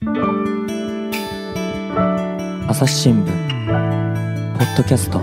[0.00, 0.12] 朝
[2.86, 3.26] 日新聞
[4.56, 5.20] ポッドキャスト。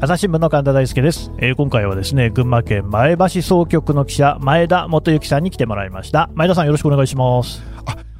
[0.00, 6.30] 朝日新聞の神田大輔です、えー今回はですね群馬県前橋総局の記者前田元幸さんに来てもらいました。
[6.32, 7.62] 前田さんよろしくお願いします。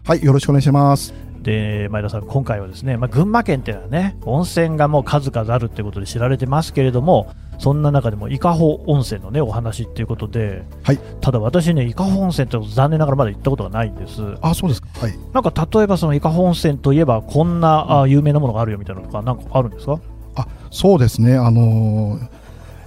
[0.05, 1.15] はい、よろしくお願いします。
[1.41, 14.89] で前田さん今回はですね、まあ、群馬県っていうのはね温泉がもう数々あるってことで知られてますけれどもそんな中でも伊香保温泉のねお話っていうことで、はいただ私ね伊香保温泉って残念ながらまだ行ったことがないんですあ、そうですか。
[15.01, 15.19] はい。
[15.34, 19.98] なんか例えばその伊香保温泉といえばこんな、あ有名なものがあるよみたいなのとかなんかあるんですか？
[20.37, 21.37] あ、そうですね。
[21.37, 22.29] あのー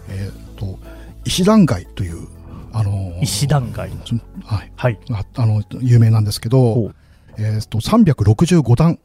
[0.09, 0.79] えーっと、
[1.25, 2.27] 石段街という、
[2.71, 4.71] あのー石段街そはい。
[4.75, 6.91] はいああの、有名なんですけほど、
[7.37, 8.95] えーっと、365段、お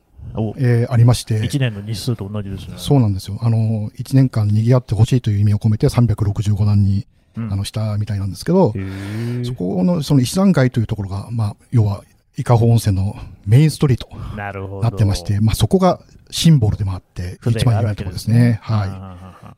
[0.59, 2.75] えーありまして、1年の日数と同じですね。
[2.79, 3.39] そうなんですよ。
[3.43, 7.07] あのー、1年間賑わってほしいという意味を込めて365段に、
[7.37, 7.53] うん。
[7.53, 8.73] あの、したみたいなんですけど、
[9.45, 12.03] そこの、その石段街というところが、まあ、要は、
[12.39, 13.15] 伊香保温泉の
[13.47, 14.09] メインストリート。
[14.83, 18.59] なってまして、まあ、そこがシンボルでもあって、一番有名なところですすね。
[18.63, 18.93] ははいい。
[18.93, 19.17] や
[19.51, 19.55] っ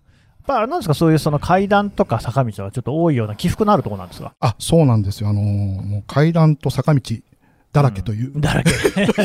[0.46, 4.32] ぱあれなんですか、そういうその階段とか坂道はちょっと多いような起伏のあるところなんですか？
[4.40, 5.28] あ、そうなんですよ。
[5.28, 7.00] あのーもう階段と坂道
[7.72, 8.72] だらけという、だらけ。
[9.12, 9.22] と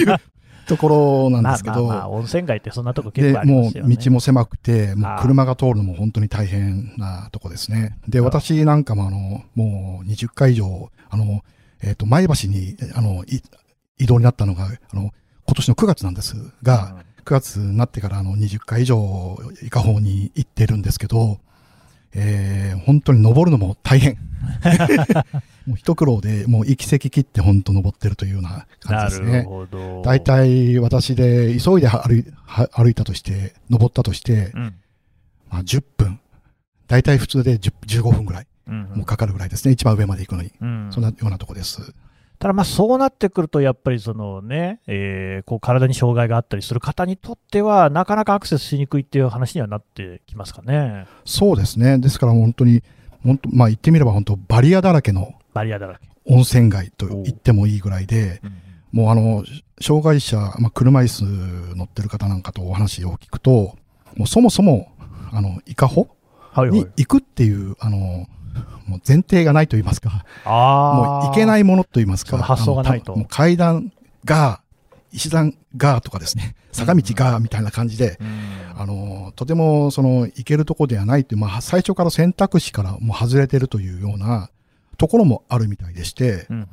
[0.77, 3.95] ころなんですけど、まあまあまあ、温泉街ってそんなとこ結で、構ありもうますよね。
[3.97, 7.97] 道も狭くて、もう車が通るのも本当に大変なとこですね。
[8.07, 11.43] で、あ私なんかもあの、もう20回以上、あの、
[11.81, 13.41] えっ、と、前橋に、あの、い
[13.99, 15.11] 移動になったのが、あの、
[15.45, 21.39] 今年の9月なんですが、9月になってからあの20回以上伊香保に行ってるんですけど、
[22.13, 24.17] えー、本当に登るのも大変。
[25.65, 29.31] もう一苦労で、もう行き先切って本当登ってるというような感じですね。
[29.31, 30.01] なるほど。
[30.01, 34.75] 大体私で急いで歩いは歩いたとして、登ったとして、うん、
[35.49, 36.19] まあ、10分。
[36.87, 39.73] 大体普通で10 15分ぐらい、うんもうかかるぐらいですね。
[39.73, 40.51] 一番上まで行くのに。
[40.61, 41.93] うんそんなようなとこです。
[42.39, 51.05] ただまあそうなってくると、やっぱりそのね、えーこう体に障害があったりする方にとっては、なかなかアクセスしにくいっていう話にはなってきますかね。
[51.23, 51.99] そうですね。
[51.99, 52.83] ですから本当に、
[53.23, 56.07] 本当まあ言ってみれば本当バリアだらけのバリアだらけ。
[56.25, 59.43] 温泉街と言ってもいいぐらいで、うんもうあの、
[59.81, 63.75] 障害者、まあ、車椅子乗ってる方なんかとお話を聞くと、
[64.15, 64.91] もうそもそも、
[65.31, 66.07] あの、伊香保
[66.71, 66.85] に。
[66.95, 67.97] 行くっていう、あの、
[68.85, 73.15] もう前提がないと言いますか、あもう行けないいものと言いますか、発想がないと。
[73.15, 73.91] もう階段
[74.25, 74.61] が、
[75.11, 78.19] 石段がとかですね、坂道がみたいな感じで、
[78.77, 84.51] あの、とてもその行けるとこではないっていう、まあ最初から選択肢からもう外れてるというような
[84.97, 86.67] ところもあるみたいでして、うんうん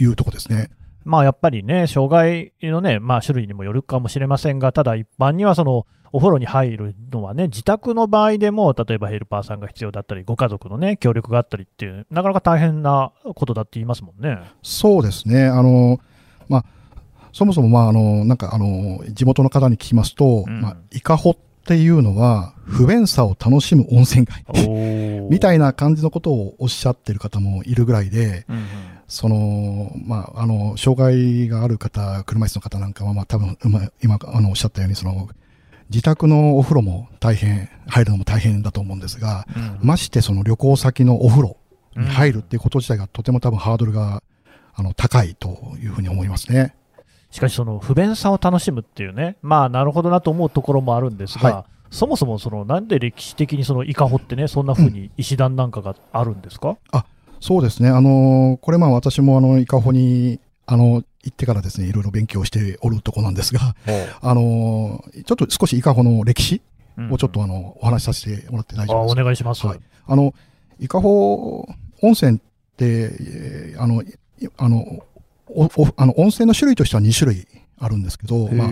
[0.00, 0.70] いうとこですね。
[1.04, 14.38] まあやっぱりね、障害のね、まあ種類にもよるかもしれませんが、ただ一般にはその、お風呂に入るのはね、自宅の場合でも、例えばヘルパーさんが必要だったり、ご家族のね、協力があったりっていう、なかなか大変なことだって言いますもんね。
[14.62, 15.46] そうですね。
[15.46, 15.98] あの、
[16.48, 16.64] まあ、
[17.32, 21.36] そもそも、まあ、あの、なんか、あの、地元の方に聞きますと、うんまあ、伊香保っ
[21.66, 24.44] ていうのは、不便さを楽しむ温泉街。
[25.30, 28.64] みたいいな感じのことをおっしゃってる方もいるぐらいで、うんうん。
[29.08, 35.28] その、まあ、あの、障害がある方、車椅子の方なんかは、まあ、多分、まあ今、あの、おっしゃったように、その、
[35.90, 39.78] 自宅のお風呂も大変、入るのも大変だと思うんですが、うん。
[39.82, 41.56] ましてその旅行先のお風呂
[41.96, 44.22] に入るっていうこと自体がとても多分ハードルが、
[44.74, 46.74] あの、高いというふうに思いますね。
[47.30, 56.76] しかし、その不便さを楽しむっていうね、まあ、なるほどなと思うところもあるんですが、はそもそもそのなんで歴史的にその伊香保ってね、そんな風に石段なんかがあるんですか、
[57.40, 57.88] そうですね。
[57.90, 63.74] あの、これまあ私もあの、伊香保に、あの、行ってからですね、いろいろ勉強しておるとこなんですが、
[64.22, 66.62] あの、ちょっと少し伊香保の歴史
[67.10, 69.24] をちょっとあの、お話しさせてもらって大あお丈夫ですか？
[69.24, 69.66] 願いします。
[69.66, 69.78] はい。
[70.06, 70.34] あの、
[70.80, 71.68] 伊香保
[72.02, 72.40] 温泉っ
[72.76, 72.86] て、
[73.20, 74.06] えーあの、い
[74.56, 75.04] あの、
[75.48, 77.46] おおあの温泉の種類としては2種類
[77.78, 78.68] あるんですけど、まあ、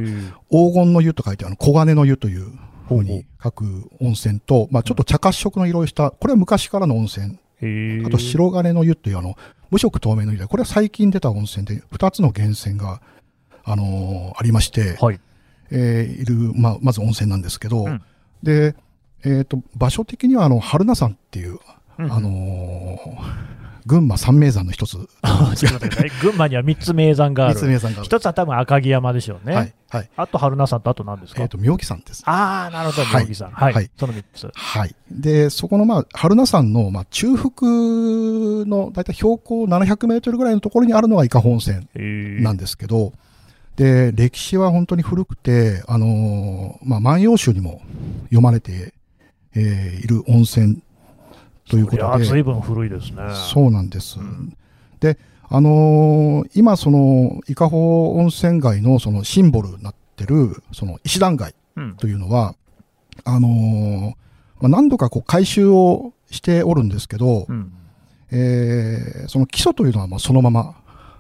[0.51, 2.51] 黄金の湯と書いて、あの、黄金の湯という
[2.93, 7.39] ふうほうほうに書く温泉と、まあ、ちょっと茶褐色の色をした、これは昔からの温泉。
[8.05, 9.37] あと、白金の湯という、あの、
[9.71, 13.01] 無色透明の湯で、これは最近出た温泉で、2つの源泉が、
[13.65, 15.21] あのーありまして、はい。
[15.71, 18.03] えーいる、まあ、まず温泉なんですけど、うん
[18.43, 18.75] で、
[19.25, 21.61] えっ、と、場所的には、あの、春名山っていう、
[21.99, 24.97] うんあのー群馬三名山の一つ。
[26.21, 27.69] 群馬には3つ名山があ三つる。
[27.73, 28.05] 名山がある。
[28.05, 29.55] 一つは多分赤城山でしょうね。
[29.55, 29.75] はい。
[29.89, 30.11] はい。
[30.17, 32.23] あと春名山とあと何ですか、えっ、と、妙義山です。
[32.27, 33.53] ああ、なるほど、はい妙義山。
[33.53, 33.73] はい。
[33.75, 34.51] はいその3つ。
[34.55, 34.95] はい。
[35.11, 41.87] で、そこの、まあ、春名山の、まあ、中腹の、だいたい標高700メートルぐらいのところにあるのが伊香保温泉
[42.43, 43.13] なんですけど、
[43.77, 47.81] で、歴史は本当に古くて、あのーまあ、万葉集にも
[48.25, 48.95] 読まれて、
[49.55, 50.83] えーいる温泉
[51.73, 52.25] ということで。
[52.25, 53.23] ずいぶん古いですね。
[53.53, 54.21] そうなんです。
[54.21, 54.57] うん
[55.01, 61.97] で、あのー今、その、伊香保温泉街のそのシンボルになってる、その石段街うん。
[61.97, 62.55] というのは、
[63.25, 64.11] あのー
[64.61, 67.73] まあ、何度かこう改修をしておるんですけど、うん。
[68.31, 70.77] えーその基礎というのはまあそのまま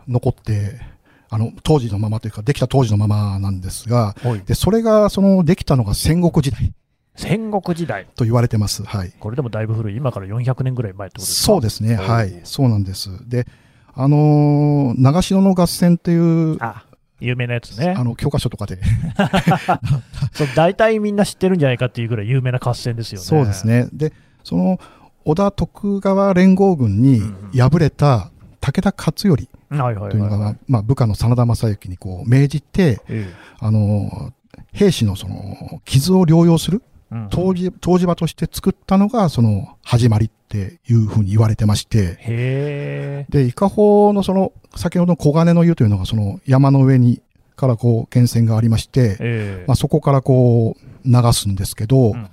[0.06, 0.80] 残って、
[1.28, 4.40] あの、当時のままというか、できた当時のままなんですが、はい。
[4.44, 6.72] で、それが、その、できたのが戦国時代
[7.16, 8.06] 戦国時代。
[8.16, 8.82] と言われてます。
[8.84, 9.12] はい。
[9.20, 9.96] これでもだいぶ古い。
[9.96, 11.46] 今から400年ぐらい前ってことですか？
[11.46, 11.96] そうですね。
[11.96, 12.40] はい。
[12.44, 13.10] そうなんです。
[13.28, 13.46] で、
[13.94, 16.84] あのー長篠の合戦っていう、あ、
[17.20, 18.02] 有名なやつねあ。
[18.02, 18.78] の、教科書とかで、
[20.32, 23.24] そう大体みんな知ってるんじゃないかっていうぐらい有名な合戦ですよね。
[23.26, 23.66] そうです。
[23.66, 23.88] ね。
[23.92, 24.12] で、
[24.44, 24.80] その、
[25.24, 28.30] 織田徳川連合軍にうん敗れた
[28.60, 30.56] 武田勝頼というのが。
[30.66, 34.32] まあ、部下の真田正幸にこう命じて、えあの、
[34.72, 36.82] 兵士のその、傷を療養する
[37.12, 43.26] 湯治湯治場として作ったのが、その、始まりっていうふうに言われてまして。
[43.28, 47.20] で、伊香保のその、先ほどの黄金の湯というのが、その山の上に、
[47.54, 52.28] からこう、源泉がありまして、ええまあ、そこからこう、流すんですけど、うん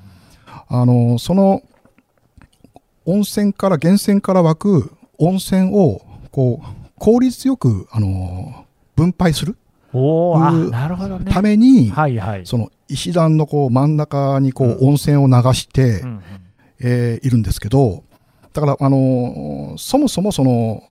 [0.71, 1.63] あの、その、
[3.05, 6.65] 温泉から、源泉から湧く温泉を、こう、
[6.99, 8.65] 効率よく、あの、
[8.95, 9.57] 分配する
[9.93, 10.39] お
[10.69, 11.31] なるほどね。
[11.31, 12.45] ために、はいはい。
[12.45, 16.21] その石段のこう真ん中にこう温泉を流して、うんうん
[16.81, 18.03] えーいるんですけど、
[18.53, 20.83] だから、あのーそもそもその、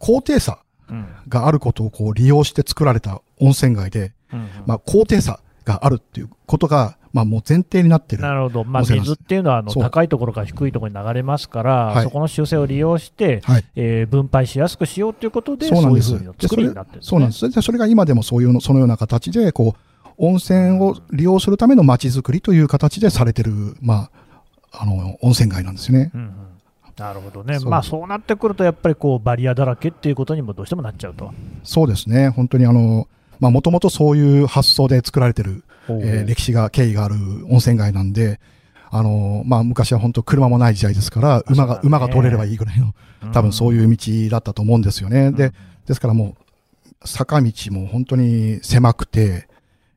[0.00, 0.58] 高低差
[0.88, 8.22] うんがあることをこう利用して作られた温泉街で、うんうんまあ、高低差があるっていうことが、まあ、もう前提になってる。
[8.22, 13.64] なるほど、まあ、水っていうのはあの高いところから低いところに流れますから、はいそこの修正を利用して、はい。
[13.76, 16.10] えー分配しやすくしようということで、そうなんです。
[16.10, 17.08] そういう作りになってるんです、ね。
[17.10, 17.50] そうなんです。
[17.50, 24.10] でそれが今でもそういうの、そのような形で、こう、温泉を利用するための街づくりという形でされてる、ま
[24.70, 26.10] あ、あの、温泉街なんですよね。
[26.14, 26.34] うんうん
[26.96, 31.32] なるほどね、そうまあそうなってくると、やっぱりこうバリアだらけっていうことにもどうしてもなっちゃうと。
[31.64, 32.28] そうですね。
[32.28, 33.08] 本当にあの、
[33.40, 37.16] まあ、もともとそういう発想で作られてる、えー歴史が、経緯がある
[37.50, 38.38] 温泉街なんで、
[38.90, 42.94] あの、まあ、昔は本当車もない時代ですから、馬が、馬が通れればいいぐらいの、
[43.32, 45.30] 多分そうういう道だったと思うんですよね。
[45.30, 45.52] ん、で、
[45.86, 46.36] ですからも
[47.02, 49.48] う、坂道も本当に狭くて、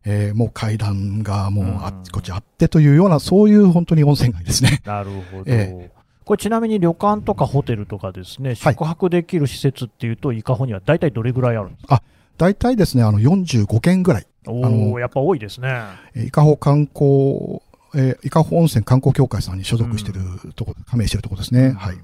[0.09, 4.81] えーもう階段がもうあっちこっちあってというような、そういう本当に温泉街ですね。
[4.87, 5.91] なるほど、え
[6.23, 12.01] これちなみに旅館とかホテルとかですね、はい宿泊できる施設っていうと、伊香保には大体どれぐらいあるんですか？
[12.37, 15.69] 大体ですね、あの、45軒ぐらい、おお、やっぱ多いですね。
[16.15, 17.61] えー伊香保観光、
[17.95, 20.21] えー伊香保温泉観光協会さんに所属してる
[20.55, 21.71] とこ、加盟してるとこですね。
[21.77, 21.97] はい。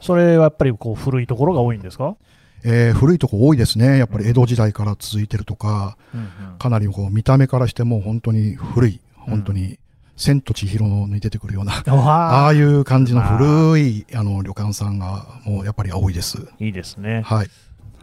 [0.00, 2.16] それはやっぱりこう古いところが多いんですか、
[2.64, 3.98] えー古いとこ多いですね。
[3.98, 6.28] やっぱり江戸時代から続いてるとか、うんうん
[6.58, 9.78] かなりこう見た目からしても本当に古い、本当に、
[10.16, 16.46] 千と千尋に出てくるような、 あああいう感じの古いあの旅館さんがもうやっぱり多いです。
[16.58, 17.22] いいですね。
[17.24, 17.48] はい。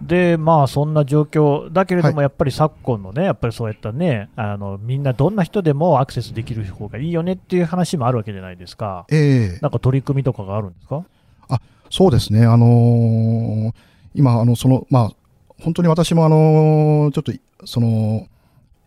[0.01, 9.05] で、まあそんな状況だけれども、はやっぱり昨今のね、やっぱりそういったね、あのみんなどんな人でもアクセスできる方がいいよねっていう話もあるわけじゃないですか。
[9.12, 11.03] ええなんか取り組みとかがあるんですか？
[11.89, 12.46] そうですね。
[12.46, 13.74] あのー
[14.14, 15.12] 今、あの、その、まあ、
[15.62, 17.34] 本当に私もあのーちょっと、
[17.66, 18.28] その、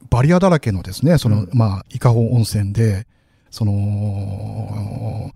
[0.08, 1.50] バリアだらけのですね、その、うん。
[1.52, 3.06] まあ、伊香保温泉で、
[3.50, 5.32] その、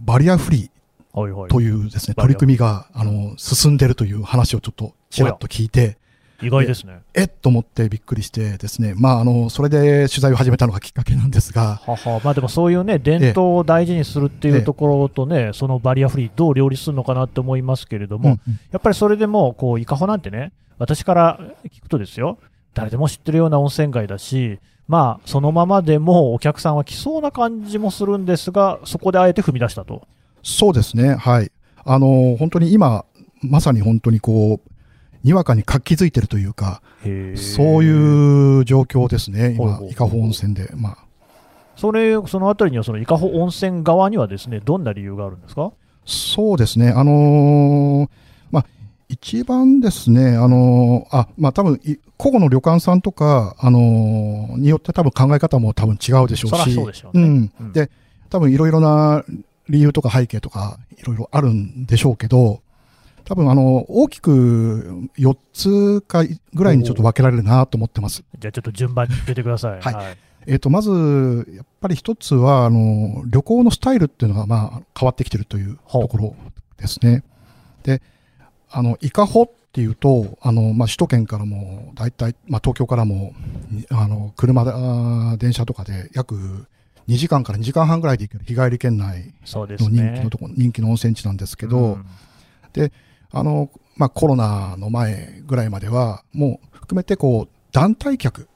[0.00, 5.98] バリアフリーというですね、取り組みが、あの、進んでるという話をちょっとちらっと聞いて、
[6.42, 7.00] 意外ですね。
[7.14, 12.20] えっと思ってびっくりしてですね、まあ、あの、それで取材を始めたのがきっかけなんですが、はは。
[12.24, 22.38] まあ、でもそういうね、伝統を大事にするっていうところとね、そのバリアフリー、どう両立するのかなって思いますけれども、うんやっぱりそれでも、こう、伊香保なんてね、私から聞くとですよ、
[22.74, 30.06] 誰でも知ってるような温泉街だし、まあ、そのままでもお客さんは来そうな感じもするんですが、そこであえて踏み出したと。
[30.42, 31.52] そうですね、はい。
[31.84, 33.04] あの、本当に今、
[33.42, 34.70] まさに本当にこう、
[35.22, 37.10] にわかに活気づいてるというか、そう
[37.80, 37.84] う。
[37.84, 40.70] いう状況ですね、今伊香保温泉で。
[40.76, 40.98] まあ、
[41.76, 45.72] それ、そのあたりには、その伊香保温泉側にはですね、どんな理由があるんですか？
[46.06, 48.08] そうですね、あのー
[48.50, 48.66] まあ、
[49.08, 57.28] 一番ですね、あのーあ、まあ多分、い個々の旅館さんとか、あのーによって多分考え方も多分違うでしょうし、うでしょうね。
[57.28, 57.52] ん。
[57.60, 57.72] うん。
[57.72, 57.90] で、
[58.30, 59.24] 多分いろいろな
[59.68, 62.60] 理由とか背景とか、いろいろあるんでしょうけど、
[63.24, 66.24] 多分あの、大きく4つか
[66.54, 68.24] ぐらいにちょっと分けられるなと思ってます。
[68.38, 69.80] じゃあちょっと順番に言ってください。
[69.80, 76.34] はいえっ、と、まず、やっぱり一つは、あの、旅行のスタイルっていうのが、まあ、変わってきてるというところ
[76.78, 77.22] ですね。
[77.82, 78.00] で、
[78.70, 83.34] あの、伊香保っていうと、あの、まあ、首都圏からも、大体、まあ、東京からも、
[83.70, 86.66] にあの、車で、あー電車とかで約
[87.08, 90.30] 2時間から2時間半ぐらいで行ける日帰り圏内そうですの人気ねの。
[90.30, 92.06] とこ、人気の温泉地なんですけど、うん
[93.32, 98.48] あの、まあ、コロナの前ぐらいまでは、もう含めてこう、団体客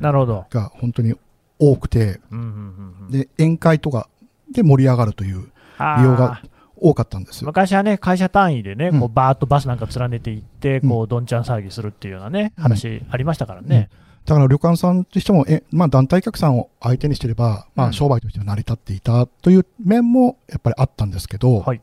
[0.00, 0.46] なるほど。
[0.50, 1.14] が本当に
[1.58, 3.10] 多くて、うんうんうんうん。
[3.10, 4.08] で、宴会とか
[4.50, 6.42] で盛り上がるという利用が
[6.76, 7.46] 多かったんですよ。
[7.46, 9.00] 昔はね、会社単位でね、うん。
[9.00, 13.90] こうバーッとバスなんか連ねていって、こうどんちゃん騒ぎするっていうようなね、話ありましたからね。
[14.26, 17.90] だから旅館さんとしても、え、まあ団体客さんを相手にしてれば、まうん。
[17.90, 21.80] あ商売としては成り立っていたという面もやっぱりあったんですけど、はい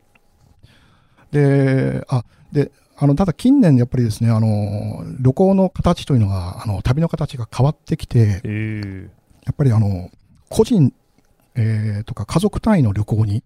[1.31, 8.47] で、あ、で、あの、ただ近年やっぱりですね、あの、旅行の形というのが、あの、旅の形が変わってきて、え。
[8.83, 9.09] ー
[9.45, 10.09] やっぱりあの、
[10.49, 10.93] 個人、
[11.55, 13.41] えーとか家族単位の旅行に、やっ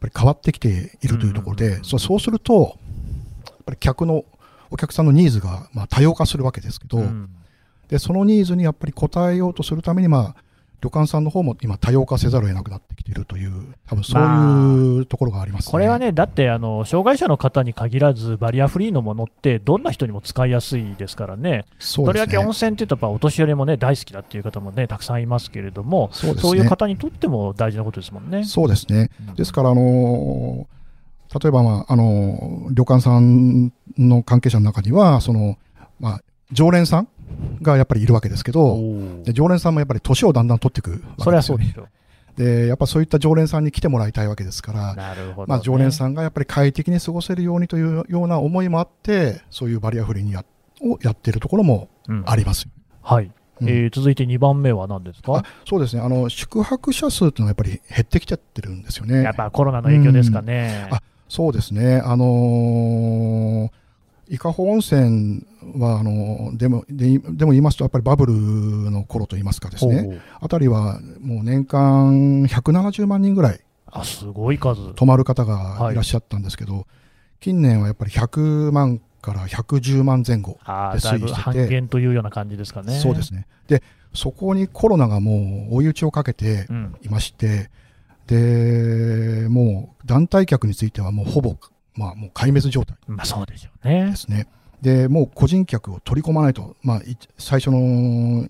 [0.00, 2.78] ぱり変わってきているというところでうんそうすると、
[3.44, 4.24] やっぱり客の、
[4.70, 7.28] お客さんのニーズが、まあ、多様化するわけですけど、うん。
[7.88, 10.44] で、そのニーズにやっぱり応えようとするために、まあ、
[10.82, 15.72] 旅館さんの方も今多様化せざるを得なくなってきているという、多分そういうところがありますね。
[15.72, 22.06] これはね、だってあの障害者の方に限らず、バリアフリーのものって、どんな人にも使いやすいですからね、そうですね。
[22.06, 28.44] とりわけ温泉っていうと、やっぱお年寄りもね、大好きだっていう方もね、たくさんいますけれども、そうねそういう方にとっても大事なことですもんね。
[28.44, 29.10] そうですね。
[29.28, 30.66] うんですから、あの
[31.40, 35.56] 例えば、まあ、あの旅館さんの関係者の中には、その、
[36.00, 36.20] まあ、
[36.50, 37.08] 常連さん
[37.62, 41.22] がやっぱりいるわけですけおど、ーで常連さんもやっぱり年をだんだん取っていくわけですよ、ね。
[41.24, 41.88] それはそうでしょ
[42.36, 45.02] で、やっぱそういった常連さんに来てもらいたいわけですから、ね。
[45.46, 50.44] まあ、常連さんがやっぱり快適に過ごせるようにというような思いもあって、そういうバリアフリーにや
[50.82, 52.70] をやっているところもうんありますよ。
[53.02, 53.30] はい、
[53.60, 55.36] うんえー続いて2番目は何ですか？
[55.38, 59.22] あそうですねあの、宿泊者数というのはやっぱり減ってきちゃってるんですよね。
[59.22, 60.86] やっぱコロナの影響ですかね。
[60.90, 63.70] うんあそうですね、あのー
[64.30, 65.44] 伊香保温泉
[65.76, 68.32] はあのでもででも言いますと、やっぱりバブル
[68.90, 74.94] の頃といいますかですね、あたりはもう年間170万人ぐらいあすごい数。
[74.94, 76.86] 泊まる方がいらっしゃったんですけど、
[77.40, 82.98] 近年はやっぱり100万から110万前後、あで推移してて減というような感じですかね。
[83.00, 83.46] そうですね。
[83.66, 83.82] で、
[84.14, 87.70] そこにコロナがもう追い打ちをかけてうん、いまして、
[88.26, 91.56] で、もう団体客についてはもうほぼ、
[91.94, 94.16] まあもう壊滅状態まあそうでしょうねで。
[94.16, 94.48] すね。
[94.82, 98.48] で、もう個人客を取り込まないと、まあい最初の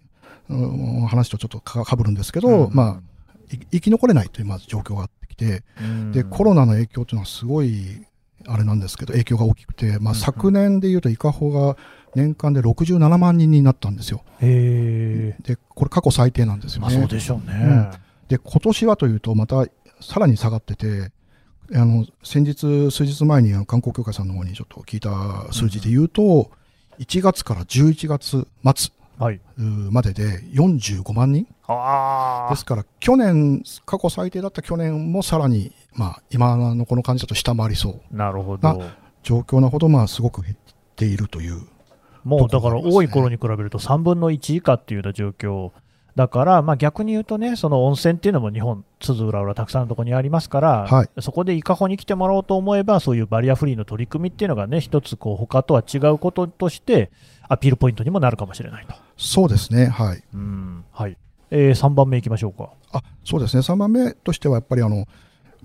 [0.51, 8.05] うん話とちょっとかかぶるんですけど、うんまあ、い生き残れないというまず状況があってきて、うんで、コロナの影響というのはすごい、
[8.47, 11.77] あれなんですけど、影響が大きくて、まあ、うん昨年でいうと、伊香保が
[12.15, 14.25] 年間で67万人になったんですよ。
[14.41, 16.97] へえ、で、これ過去最低なんですよまあね。
[16.99, 17.55] そうでしょうね。
[17.55, 19.67] うんで、今年はというと、また
[20.01, 21.11] さらに下がってて、
[21.75, 26.51] あの、先日、数日前に観光協会さんの方にちょっと聞いた数字で言うと、
[26.99, 28.47] 1月から11月
[28.77, 28.93] 末
[29.91, 38.01] までで45万人あですから、去年、過去最低だった去年もさらに、まあ、今のこの感じだと下回りそう。
[38.13, 38.83] あ、なるほなど。
[39.23, 40.57] 状況なほど、まあ、すごく減っ
[40.97, 41.63] ているという。
[42.25, 45.71] もうだから多い頃に比べると3分の1以下っていうような状況。
[46.17, 57.11] だから、まあ、逆に言うとね、その温泉っていうのも日本、津々浦々たくさんのところにありますから、はいそこで伊香保に来てもらおうと思えば、そういうバリアフリーの取り組みっていうのがね、一つこう他とは違うこととして、
[57.49, 58.95] アピールポイントにもなるかもしれないと。
[59.17, 59.87] そうですね。
[59.87, 60.23] はい。
[60.35, 61.17] うんはい
[61.51, 62.71] えー、3番目いきましょうか。
[62.93, 63.63] あ、そうですね。
[63.63, 65.07] 3番目としては、やっぱりあの、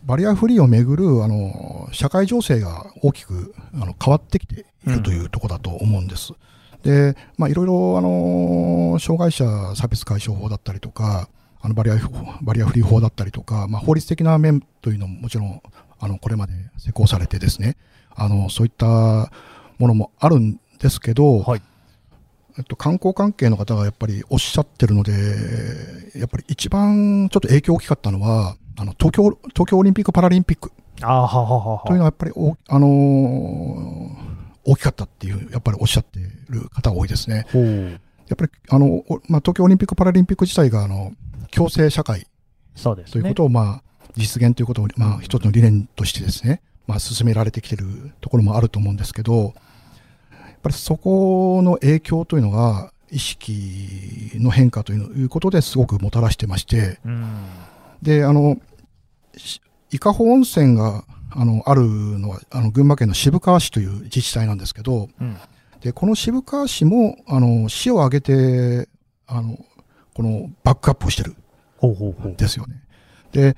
[0.04, 6.34] バリアフリーをめぐる、あの、社会情勢が大きく、あの、変わってきているというところだと思うんです。
[6.86, 11.28] で、まあ、いろいろ、あの、障害者差別解消法だったりとか、
[11.60, 12.10] あのバリアフ、
[12.44, 15.62] バリアフリー法だったりとか、まあ、法律的な面というのももちろん、
[16.00, 17.76] あの、これまで施行されてですね、
[18.16, 18.86] あの、そういった
[19.80, 21.62] ものもあるんですけど、はい。
[22.60, 25.12] えっと、観光関係の方がやっぱりおっしゃってるので、
[26.16, 29.24] やっぱり一番ちょっと影響大きかったのは、あの東京
[29.54, 34.35] 東京オリンピック・パラリンピックあーははははというのはやっぱりお、あのー
[34.66, 36.20] 大きかったっていう、やっぱりおっしゃって
[36.50, 37.46] る方が多いですね。
[38.28, 41.14] やっぱりあの、おまあ、東京オリンピック・パラリンピック自体があの
[41.52, 42.28] 共生社会
[42.76, 43.46] そうですねということ。
[43.46, 43.84] を、まあ、
[44.18, 47.86] 実現ということを、まあ、一つの理念としてですね、まあ、進められてきてる
[48.22, 57.36] ところもあると思うんですけど、やっぱりそこの影響というのが、意識の変化ということですごくもたらしてまして、うん
[58.02, 58.60] で、あの、
[59.38, 65.38] し伊香保温泉があのあるのはあの群馬県の渋川市という自治体なんですけど、うん
[65.82, 68.90] でこの渋川市もあの市を挙げて
[69.28, 69.60] あの
[70.16, 71.36] このバックアップをしてる
[71.78, 72.36] ほうほうほう。
[72.36, 72.82] ですよね。
[73.32, 73.56] で、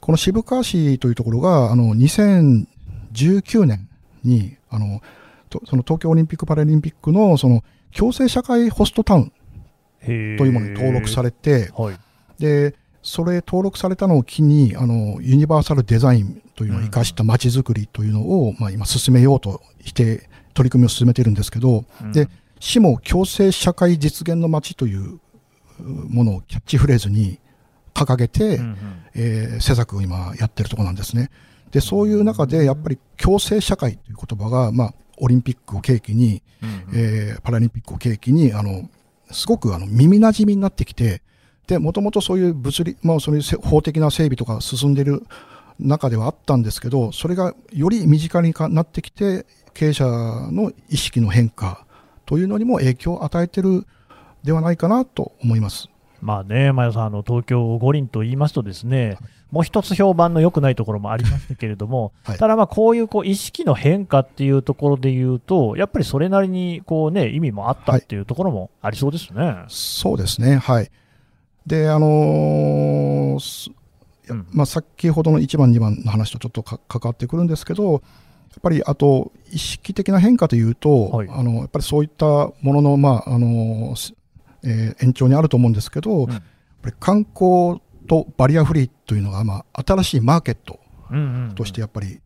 [0.00, 3.88] この渋川市というところが、あの、2019年
[4.24, 5.00] に、あの、
[5.50, 7.62] とその東京オリンピック・パラリンピックの、その、
[7.94, 9.32] 共生社会ホストタウン
[10.04, 11.96] というものに登録されて、はい。
[12.38, 22.12] で、それ登録されたのを機に、あの、ユニバーサルデザインというのを生かした街づくりというのを、まあ今進めようとして、取り組みを進めているんですけど、うん。
[22.12, 22.28] で、
[22.60, 25.18] 市も共生社会実現の街という
[25.80, 27.40] ものをキャッチフレーズに
[27.94, 28.76] 掲げて、うんうん。
[29.14, 31.30] えー施策を今やってるところなんですね。
[31.70, 36.84] で、そういう中でやっぱり共生社会という言葉が、まあ、オリンピックを契機に、うんうん。
[36.94, 38.88] えーパラリンピックを契機に、あの、
[39.30, 41.22] すごくあの耳馴染みになってきて、
[41.72, 45.26] で、もともとそういう物理、まあそういうせ法的な整備とか進んでいる
[45.80, 51.86] 中ではあったんですけど、それがより身近にかなってきて、経営者の意識の変化
[52.26, 53.86] というのにも影響を与えている
[54.44, 55.88] ではないかなと思います。
[56.20, 59.16] まあね、前田さん、あの東京五輪と言いますと、ですね、
[59.50, 69.64] もう一つ評判の良くないところもありましたけれども、 はいただ、まあこういうこう意識の変化っていうところで言うと、やっぱりそれなりにこう、ね、意味もあったっていうところもありそうですね。
[69.68, 70.90] そうですね、はい。
[71.66, 73.70] で、あのーす
[74.28, 74.46] うん。
[74.50, 78.02] まあ、先ほどの1番、2番の話とちょっとか関わってくるんですけど、やっ
[78.62, 81.28] ぱりあと、意識的な変化というと、はい。
[81.30, 84.14] あのやっぱりそういったものの、まああのす
[84.64, 86.30] えー延長にあると思うんですけど、ん。
[86.30, 86.42] やっ
[86.82, 90.78] ぱり観光とバリアフリーというのが、まあ、新しいマーケット
[91.54, 92.20] としてやっぱり、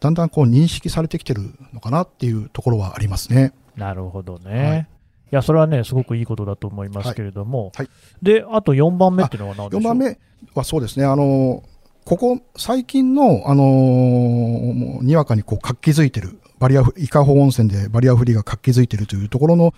[0.00, 1.42] だんだんこう認識されてきてる
[1.72, 3.52] のかなっていうところはありますね。
[3.76, 4.70] なるほどね。
[4.70, 4.86] はい
[5.30, 7.84] い、や、それはね、すごくいいことだと思いますけれども、はい。
[7.84, 7.88] はい。
[8.22, 10.18] で、あと4番目っていうのは何でしょう？4番目
[10.54, 11.62] はそうですね、あの
[12.04, 19.74] ここ、最近の、あのもうにわかにこう活気づいてる、バリアフ伊香保温泉でバリアフリーが活気づいてるというところの、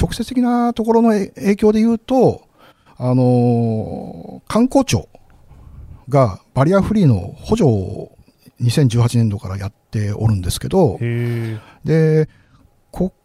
[0.00, 2.42] 直接的なところのえ影響で言うと、
[2.96, 5.08] あの観光庁
[6.08, 8.12] がバリアフリーの補助を
[8.60, 12.28] 2018年度からやっておるんですけど、へで、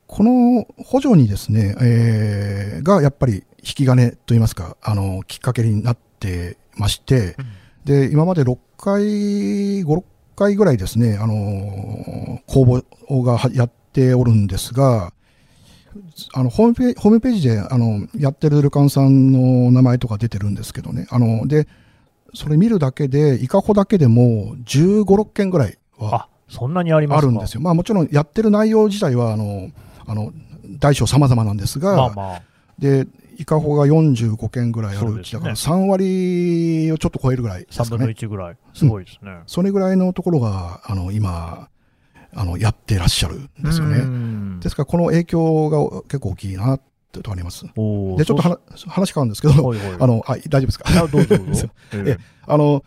[0.08, 7.36] こ、この補助にですね、えーがやっぱり引き金といいますか、あの、きっかけになってまして、
[7.86, 10.04] で、今まで6回、5、6
[10.36, 12.64] 回ぐらいですね、あの、公
[13.10, 15.12] 募がはやっておるんですが、
[16.34, 21.68] あの、ホームページ、ホームページで、あの、やってる旅館さんの名前とか出てるんですけどね、あの、で、
[22.34, 27.28] それ見るだけで、伊香保だけでも15、6件ぐらいはあ、そんなにありますか？
[27.28, 27.62] あるんですよ。
[27.62, 29.70] まあもちろんやってる内容自体は、あの、
[30.08, 30.32] あの、
[30.80, 32.42] 大小様々なんですが、まあまあ、
[32.80, 38.14] で、伊香保が45件ぐらいあるうちだから、3割をちょっと超えるぐらいです3分のかね。
[38.18, 38.58] 1ぐらい。
[38.74, 39.40] すごいですね。
[39.46, 41.70] それぐらいのところが、あの、今、
[42.34, 44.00] あの、やってらっしゃるんですようね。
[44.00, 47.64] んですから、この影響が結構大きいなってとこあります。
[47.66, 51.08] で、ちょっと話話変わるんですけど、ほいほい あの、はい、大丈夫ですか？
[51.08, 51.70] どうぞどうぞ。
[51.94, 52.84] えあの、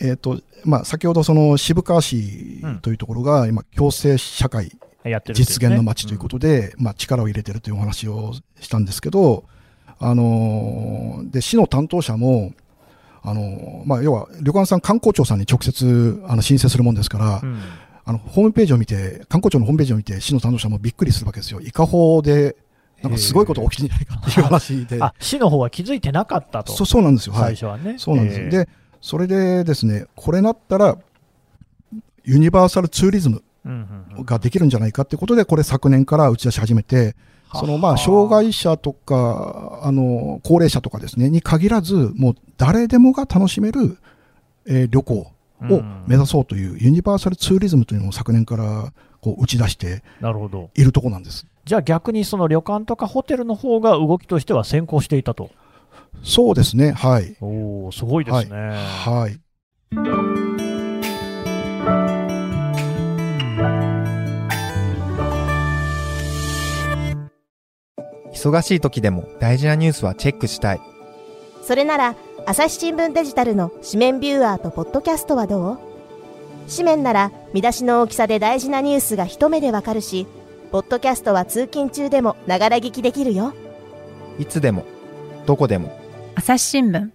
[0.00, 4.70] えっ、と、まあ、先ほどその渋川市というところが、今、共生社会え
[5.10, 5.44] やってるね。
[5.44, 9.44] 実現の街ということで、まあ、力を入れてるというお話をしたんですけど、
[10.00, 12.52] あのーで市の担当者も、
[13.22, 17.60] あのーまあ、要は旅館さん、観光庁さんに直接あの申請するもんですから、うん。
[18.04, 22.56] あのホームページを見て、観光庁のホームページを見て、市の担当者もびっくりするわけですよ、伊香保で
[23.02, 26.72] なんかすごいこと起きてんじゃないかっていう話で、あ、市の方は気づいてなかったと。
[26.72, 27.96] そそうなんですよ、はい、最初はね。
[27.98, 28.50] そうなんですよ、えー。
[28.50, 28.68] で
[29.00, 30.98] それでですね、これなったら、
[32.24, 33.47] ユニバーサルツーリズムうんうんうん
[34.24, 37.16] ができるんじゃないかってことで、これ昨年から打ち出し始めて、
[37.54, 43.98] そのまあ、障害者とか、あの、高齢者とかですね、に限らず、もう誰でもが楽しめる、
[44.66, 50.02] えー旅行を目指そうというユニバーサルツーリズムというのを昨年からこう打ち出して。
[50.74, 51.46] いるところなんです。
[51.64, 55.50] じゃあ逆にその旅館とかホテルの方が動きとしては先行していたと。
[56.22, 57.36] そうですね、はい。
[57.40, 58.56] おお、すごいですね。
[58.56, 60.37] はい。
[68.38, 70.80] 忙しい時でも大事なニュースはチェックしたい。
[71.62, 72.14] それなら
[72.46, 75.78] 朝日新聞デジタルの紙面ビューアーとポッドキャストはどう？
[76.70, 80.26] 紙面なら見出しの大きさで大事なニュースが一目でわかるし
[80.70, 83.54] ポッドキャストは通勤中でもながら聞きできるよ。
[84.38, 84.84] いつでも、
[85.46, 85.98] どこでも。
[86.36, 87.10] 朝日新聞。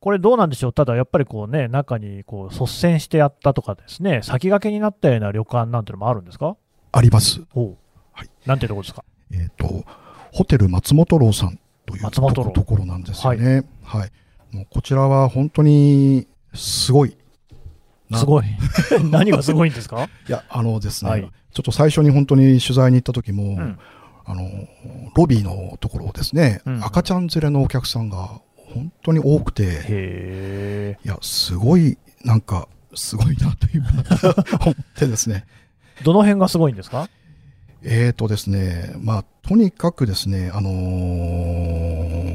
[0.00, 6.56] これどうなんでしょう、ただやっぱりこうね、中にこう率先してやったとかですね、先駆けになったような旅館なんてのもあるんですか？
[6.92, 7.42] あります。
[7.54, 7.76] おう。
[8.12, 8.30] はい。
[8.46, 9.04] なんてとこですか？
[9.32, 9.84] えっ、と、
[10.32, 12.22] ホテル松本楼さんというと
[12.64, 13.64] ころなんですよね。
[13.84, 14.10] はい。
[14.54, 17.16] もうこちらは本当にすごい。
[18.10, 18.44] なすごい。
[19.10, 20.08] 何がすごいんですか？
[20.28, 23.78] いや、あのですね、はいちょっと最初に本当に取材に行った時も、ん
[24.24, 24.48] あの、
[25.14, 30.96] ロビーのところをですね、うん赤ちゃん連れのお客さんが本当に多くて。
[31.04, 35.44] いや、すごい、なんか、すごいなというか思ってですね。
[36.04, 37.10] どの辺がすごいんですか？
[37.84, 42.32] えーとですね、まあ、とにかくですね、あのー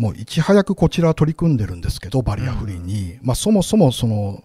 [0.00, 3.18] もういち早くこちら取り組んでるんですけど、バリアフリーに。
[3.20, 4.42] まあ、そもそもその、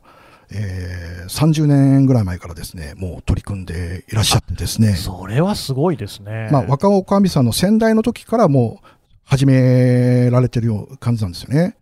[0.52, 4.95] えー、30年ぐらい前からですね、もう取り組んでいらっしゃってですね。
[4.95, 6.50] それはすごいですね。
[6.52, 8.88] まあ、若尾神さんの先代の時からもう
[9.24, 11.78] 始められてるような感じなんですよね。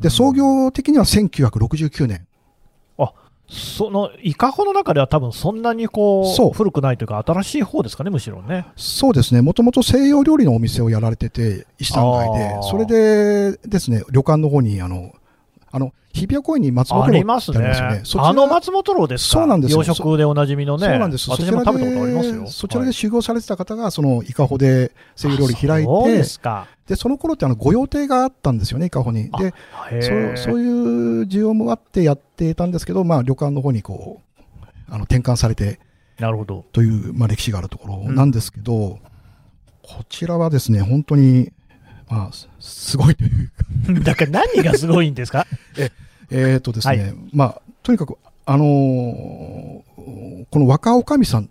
[0.00, 2.26] で、創業的には1969年。
[3.50, 8.66] その伊香保の中では多分そんなにこうそう古くないというか、新しい方ですかね、むしろね。
[8.76, 9.42] そうですね。
[9.42, 15.12] もともと西洋料理のお店をやられてて、石山街でそれでですね、旅館の方に、あの、
[15.72, 17.58] あの、日比谷公園に松本あ楼りますね。
[17.58, 18.00] ってありますよね。
[18.04, 19.38] そちらあの松本楼ですか？
[19.38, 20.86] そうなんですよ洋食でおなじみのね。
[20.88, 21.30] そうなんです。
[21.30, 22.46] 私も食べたことありますよ。
[22.48, 26.66] そちらではい修行されてた方が、その伊香保で西洋料理開いてあそうで、すか。
[26.88, 29.30] で、その頃ってあの、御用邸があったんですよね、伊香保に。
[29.30, 29.54] で、
[29.92, 34.42] へそうーそういう需要もあってやっていたんですけど、まあ、旅館の方にこう、
[34.88, 35.78] あの、転換されて
[36.18, 36.64] なるほど。
[36.72, 38.98] という、まあ、歴史があるところなんですけど、
[39.82, 41.52] こちらはですね、本当に、
[42.10, 45.46] まあ、すすごいという だから何がすごいんですか？
[46.30, 49.80] えーとですね、はいまあ、とにかく、あのー
[50.50, 51.48] この若おかみさんっ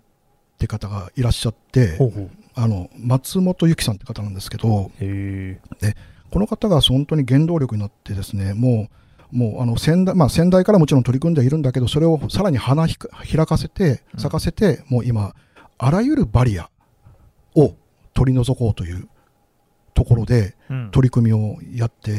[0.58, 2.30] て方がいらっしゃって、ほうほう。
[2.54, 5.94] あの、松本由紀さんって方なんですけど、へえ。
[6.30, 8.88] この方が本当に原動力になってですね、も
[9.32, 15.34] う、もうあの先代、まあ、先代からもちろん取り組んではいるんだけど、それをさらに花ひか開かせて、うん咲かせて、もう今、
[15.78, 16.68] あらゆるバリア
[17.54, 17.74] を
[18.12, 19.08] 取り除こうという
[19.94, 22.14] ところで、うん取り組みをやってい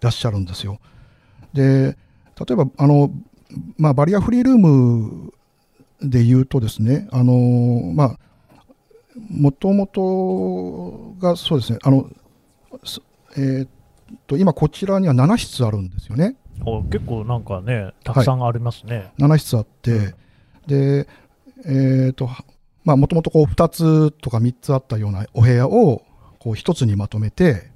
[0.00, 0.78] らっしゃるんですよ。
[1.52, 1.96] で、
[2.38, 3.10] 例えば、あの、
[3.76, 5.32] まあ、バリアフリールーム
[6.00, 8.18] で言うとですね、あの、まあ、
[9.30, 12.08] もともとがそうですね、あの、
[12.84, 13.00] す
[13.36, 13.68] えーっ
[14.26, 16.36] と、今こちらには7室あるんですよね。
[16.64, 19.12] お結構なんかね、たくさんありますね。
[19.18, 20.14] 7室あって、
[20.66, 21.06] で、
[21.64, 22.28] えーっと、
[22.84, 26.02] まあ、もともとこう2つとか3つあったようなお部屋を、
[26.44, 27.70] こう1つにまとめて、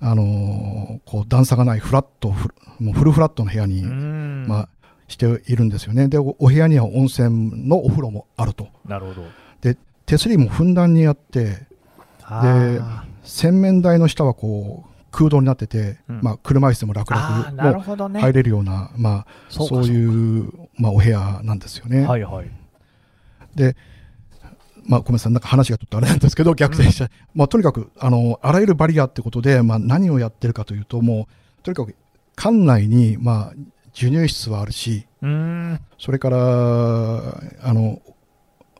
[0.00, 4.46] あのーこう段差がないフラット、フルもうフルフラットの部屋に、うん。
[4.48, 4.68] まあ、
[5.06, 6.08] しているんですよね。
[6.08, 8.68] で、おお部屋には温泉のお風呂もあると。
[8.86, 9.26] なるほど。
[10.06, 11.66] 手すりもふんだんにあって、
[12.24, 18.14] あ洗面台の下はこう空洞になってて、うんまあ、車椅子でも楽々ね。
[18.14, 22.06] も入れるような、まあ、そそういうまあ、お部屋なんですよね。
[22.06, 22.50] はいはい。
[24.90, 31.28] まあ、ごめんなさい、なんか話がちょっとあれなんですけど、逆転しちゃう、まあ、とにかくあのあらゆるバリアってことで、まあ、何をやってるかというと、も
[31.60, 31.94] うとにかく
[32.34, 33.54] 館内に、まあ、
[33.94, 35.80] 授乳室はあるし、うーん。
[35.98, 36.36] それから
[37.62, 38.02] あの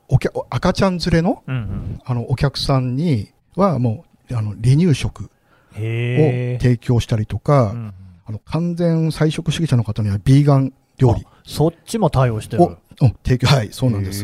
[0.08, 2.00] お客赤ちゃん連れのうんうん。
[2.04, 5.28] あのお客さんにはもうあの離乳食を。
[5.72, 7.94] 提供したりとか、うんうん
[8.26, 12.76] あの完全菜食主義者の方にはビーガン料理そっちも対応してる。
[13.24, 14.20] 提供はいそうなんです。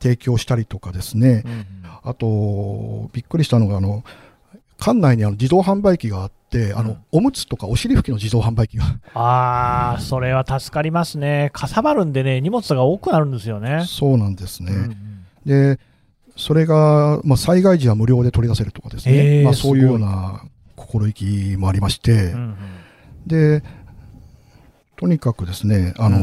[0.00, 1.42] 提供したりとかですね。
[1.44, 1.66] うんうん。
[2.02, 4.04] あとびっくりしたのがあの
[4.78, 8.84] 館内にあの自動販売機があってあの、うんおむつとかお尻拭きの自動販売機が。
[9.14, 11.50] ああ、それは助かりますね。
[11.52, 13.84] かさばるんでね、荷物が多くなるんですよね。
[13.86, 15.76] そうなんですね、うんうん。
[15.76, 15.80] で
[16.36, 20.42] それが、まあ、災害時は無料で取り出せるとかですへね、ーまあ、そういうような
[20.74, 22.56] 心意気もありまして、うんうん。
[23.26, 23.62] で、
[24.96, 26.18] とにかくですね、あの、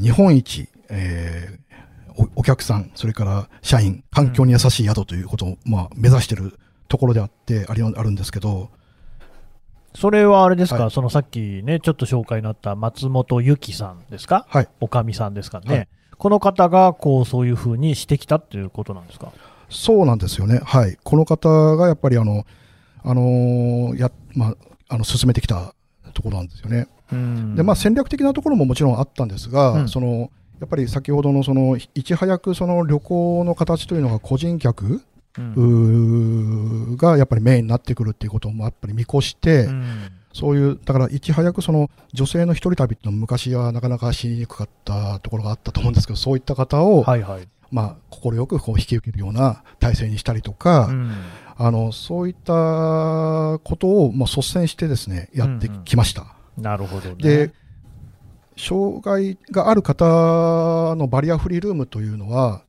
[0.00, 1.66] 日本一、えー
[2.18, 8.70] おお客さん、それから社員、環境に優しい宿ということを、まあ、目指しているところであってありあるんですけど、
[9.94, 10.90] それはあれですか、はい。
[10.90, 15.88] そのさっきね、ちょっと紹介になった松本由紀さんですか、はい、おかみさんですかね、はい。
[16.16, 19.30] この方がこうそういうふうにしてきたっていうことなんですか？
[19.68, 20.62] そうなんですよね。
[20.64, 20.96] はい。
[21.04, 22.46] この方がやっぱりあの、
[23.04, 24.54] あのーや、まあ、
[24.88, 25.74] あの、進めてきた
[26.16, 26.88] ところなんですよね。
[27.12, 27.54] うん。
[27.54, 29.88] で、まあ、戦略的なところももちろんあったんですが、うん。
[29.88, 35.02] その、やっぱり先ほどのその、いち早くその旅行の形というのが個人客、
[35.38, 36.96] うん。
[36.96, 39.84] がやっぱりメインになってくるっていうこともやっぱり見越して、うん。
[40.32, 47.48] そういう、だからいち早くその女性の一人旅っていうのも昔はなかなかしにくかったところがあったと思うんですけど、そういった方を、はいはい。
[47.70, 51.12] まあ、快くこう引き受けるような体制にしたりとか、うん
[51.58, 52.52] あの、そういった
[53.64, 56.26] ことをもう率先してですね、やってきました。
[56.58, 57.16] なるほどね。
[57.16, 57.52] で、
[58.56, 62.62] 障害がある方のバリアフリールームというのは、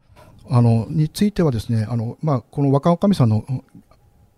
[0.50, 3.46] あの、についてはですね、あの、まあ、この若女将さんの、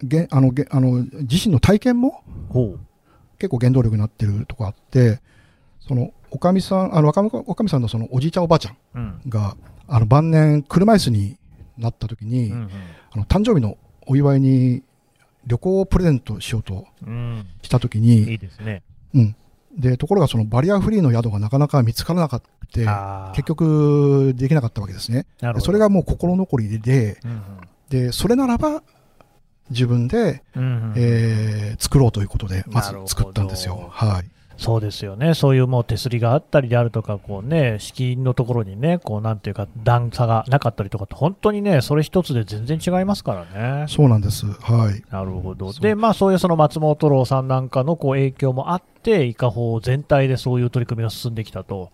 [0.02, 2.24] げあの、げあの、自身の体験も
[3.38, 5.22] 結構原動力になってるとこあって、
[5.80, 9.56] その、おかみさん、あの、若女将さんのそのおじいちゃんおばあちゃんうんが、
[9.88, 11.38] あの、晩年車椅子に
[11.78, 12.70] なった時に、うん
[13.12, 13.78] あの、誕生日の
[14.10, 14.84] お祝いに
[15.46, 18.82] 旅行をプレゼントしようとうんした時いに、いですね。
[19.14, 19.36] うん。
[19.78, 22.48] で、ところがそのバリアフリーの宿がなかなか見つからなかった。
[22.86, 25.26] あー結局できなかったわけですね。
[25.40, 27.42] なるほどでそれがもう心残りで、うんうん
[27.90, 28.84] で、それならば、
[29.72, 33.88] 自分で、うんうんえー作ろうということで、まず作ったんですよ。
[33.92, 34.30] はい。
[34.62, 43.86] そうですよね、そういうもう手すりがあったりであるとか、こうね、敷居のところにね、こうなんていうか、段差がなかったりとかって、本当にね、それ一つで全然違いますからね。
[43.88, 44.46] そうなんです。
[44.46, 45.02] はい。
[45.10, 45.72] なるほど。
[45.72, 51.92] で、まあそういうその松本郎さんなんかのこう影響もあって、伊香保全体でそういう取り組みが進んできたと。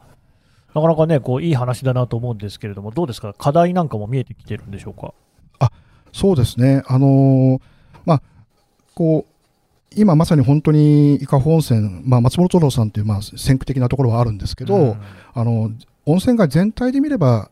[0.73, 5.13] なかなかね、こういい話だなと思うんですけれども、どうですか、課題なんかも見えてきてるんでしょうか？
[6.11, 6.81] そうですね。
[6.87, 7.61] あのー
[8.05, 8.21] まあ、
[8.95, 9.34] こう、
[9.95, 15.01] 今まさに本当に伊香保温泉、まあ、松本郎さんという、まあ、先駆的なところはあるんですけど、うん
[15.33, 15.71] あの、
[16.05, 17.49] 温泉街全体で見れば、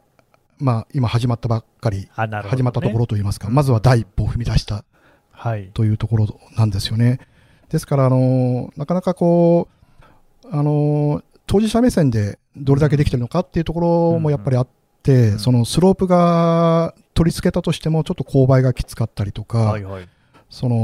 [0.59, 4.83] まあ、今始まったばっかり、ね始まったところといいますか、まずは第一歩を踏み出した
[5.31, 5.69] はい。
[5.73, 7.19] というところなんですよね。
[7.69, 9.67] ですから、あのなかなかこ
[10.43, 13.79] う、あの当事者目線でどれだけできてるのかっていうとこ
[14.13, 14.67] ろもやっぱりあっ
[15.01, 20.07] て、うんそのスロープが取り付けたとしても、ちょっと勾配がきつかったりとか、はいはい。
[20.53, 20.75] その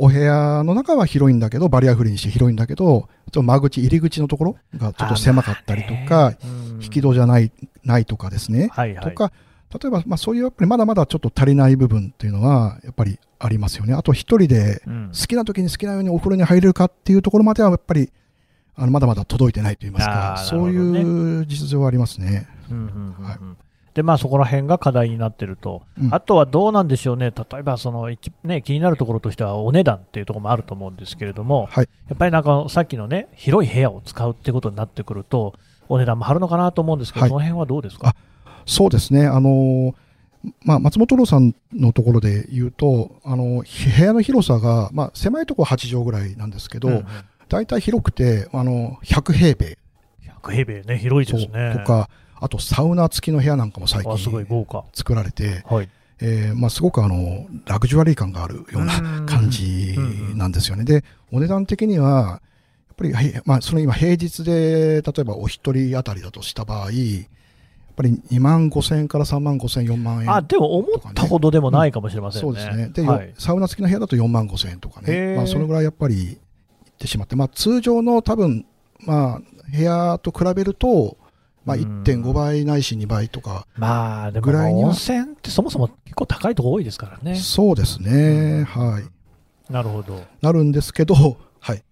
[0.00, 6.46] お部屋の中は広いんだけど、バリアフリーにして広いんだけど、ちょっと間口、入り口のところがちょっと狭かったりとか、う
[6.78, 6.82] ん。
[6.82, 7.52] 引き戸じゃない
[7.84, 9.04] ないとかですね、はいはい。
[9.04, 9.30] とか、
[9.80, 13.94] 例えば、まあ、そういうやっぱりまだまだちょっと足りない部分っていうのは、やっぱりありますよね。
[13.94, 15.12] あと、一人でうん。
[15.12, 18.10] 好きな時に好きなようにお風呂に入れるかっていうところまでは、やっぱり、
[18.74, 22.48] あのまだまだ届いてないと言いますか、そういう実情はありますね。
[22.72, 23.24] うんうんうんうん。
[23.24, 23.38] はい
[23.96, 25.80] で、まあそこら辺が課題になってると。
[25.98, 27.32] うんあとはどうなんでしょうね。
[27.34, 35.54] 例えばその一、ね、気になるところとしてはお値段っていうところもあると思うんですけれども、はいやっぱりなんかさっきのね、広い部屋を使うってことになってくると、
[35.88, 38.14] お値段も張るのかなと思うんですけど、はいその辺はどうですか？
[38.66, 39.26] そうですね。
[39.26, 39.94] あのー
[40.62, 47.06] まあ、松本郎さんのところで言うと、あのひ部屋の広さが、まあ、狭いところ8畳ぐらいなんですけど、うんうん
[47.48, 49.78] 大体広くて、あの100平米
[50.42, 51.76] 100平米ね、広いですね。
[51.78, 54.84] とか、あとサウナ付きの部屋なんかも最あすごい近豪華。
[54.92, 55.88] 作られて、はい。
[56.20, 59.94] えーまあ、すごくあのラグジュアリー感があるような感じ
[60.34, 60.84] なんですよね。
[60.84, 62.40] で、お値段的には、
[62.88, 67.24] やっぱり、はいまあ、その今平日で、例えばお一人当たりだとした場合、やっ
[67.96, 70.32] ぱり2万5千円から3万5千円、4万円。
[70.32, 72.46] あ、でも思ったほどでもないかもしれませんね。
[72.46, 72.88] そうですね。
[72.88, 75.36] で、はい、サウナ付きの部屋だと4万5千円とかね。
[75.36, 76.38] まあ、そのぐらいやっぱり行
[76.90, 78.64] ってしまって、まあ、通常の多分、
[79.00, 81.18] まあ、部屋と比べると、
[81.66, 87.34] まあ、うん1.5倍ないし2倍とか、まあ、いには温泉ってそもそも結構高いとこ多いですからね。
[87.36, 88.64] そうですね。
[88.64, 89.72] はい。
[89.72, 90.22] なるほど。
[90.40, 91.82] なるんですけど、はい。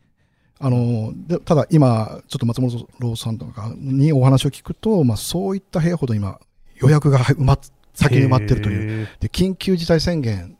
[0.60, 6.38] あの、でただ今、ちょっと松本郎さんとかにお話を聞くと、まあ、そういった部屋ほど今、
[6.76, 7.58] 予約が埋まっ
[7.94, 9.04] 先に埋まってるという。
[9.04, 9.08] う。
[9.20, 10.56] で、緊急事態宣言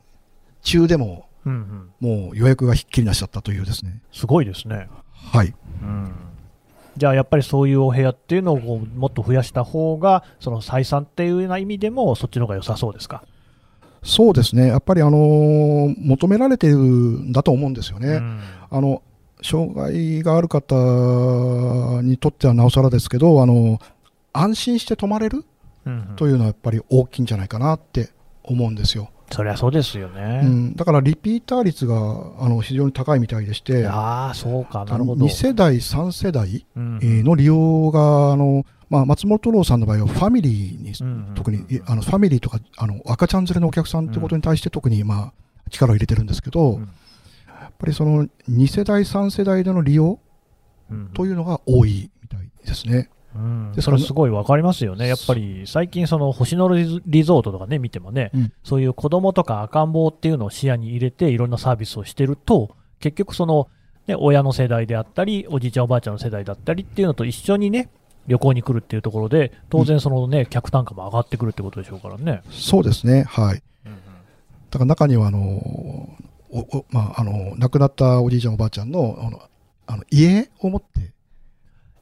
[0.63, 2.25] 中でも、うんうん。
[2.25, 4.01] もう予約がひっきりなしちゃったというですね。
[4.13, 4.89] すごいですね。
[5.13, 5.55] はい。
[5.83, 6.15] うん。
[6.97, 13.25] じゃあやっぱりそういうお部屋っていうのをもっと増やした方が、その採算っていうような意味でも、そっちの方が良さそうですか？
[14.03, 14.69] そうですね。
[14.69, 18.09] やっぱりあの求められてるんだと思うんですよね。
[18.09, 19.03] うんあの、
[19.43, 23.79] 障害がある方にとってはなおさらですけど、あの、
[24.33, 25.45] 安心して泊まれる
[26.17, 28.11] というのはやっぱり大きいんじゃないかなって
[28.43, 29.11] 思うんですよ。
[29.31, 30.43] そりゃそうですよね。
[30.45, 31.97] うん、だからリピーター率が
[32.39, 35.25] あの非常に高いみたいでして、ああ、そうか、なるほど。
[35.25, 45.33] 2世代、3世代の利用が、あのまあ、松本郎さんの場合はファミリーに、うんうん特にいあのファミリーとかあの赤ちゃん連れのお客さんということに対して特に、まあ、
[45.71, 46.89] 力を入れてるんですけど、うん
[47.61, 50.21] やっぱりその2世代、3世代での利用
[50.91, 52.97] うんというのが多いみたいですね。
[52.97, 53.07] うん、
[53.75, 58.53] でそれすごいわかりますよね、やっぱり最近、その星野リゾートとかね、見てもね、うん。
[58.63, 63.69] そういう子供とか赤ん坊っていうのを視野に入れて、いろんなサービスをしてると、結局、その、
[64.07, 67.89] ね、親の世代であったり、おじいちゃん、おばあちゃんの世代だったりっていうのと一緒にね、
[68.27, 72.43] 旅行に来るっていうところで、当然、そのね、客単価も上がってくるってことでしょうからね。
[72.51, 73.63] そうですね、はい。
[74.75, 75.39] だから中にはあの
[76.51, 79.41] おおまあ、あの亡くなったおじいちゃん、おばあちゃんのあの
[79.87, 81.13] あの家を持って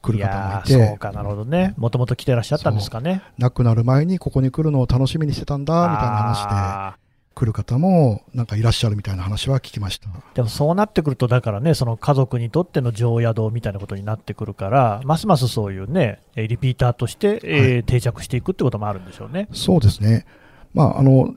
[0.03, 3.23] 来るい方もやいて、ーそうか、なるほどね、もともと来てらっしゃったんですかね。
[3.39, 6.97] 亡くなる前にここに来るのを楽しみにしてたんだみたいな話であ
[7.35, 10.09] 来る方もなんかいらっしゃるみたいな話は聞きました。
[10.09, 19.47] ーでもそうなってくると、だからね、その家族にとっての常宿みたいなことになってくるから、ますますそういうね、えーリピーターとして、えーは定着していくってこともあるんでしょうね。
[19.53, 20.25] そうですね。
[20.73, 21.33] まああの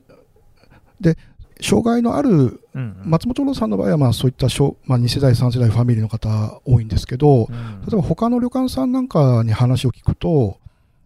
[0.99, 1.17] で
[1.61, 3.09] 障害のあるうんうん。
[3.09, 7.81] 松本郎さんの場合はまあそういった小、まあ、2世代、3世代ファミリーの方多いんですけど、うん。
[7.81, 10.59] 例えば他の旅館さんなんかに話を聞くと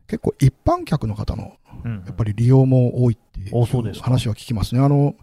[0.08, 1.54] 結構一般客の方の
[1.86, 4.82] うんやっぱり利用も多いっていう話は聞きますね。
[4.82, 5.16] あの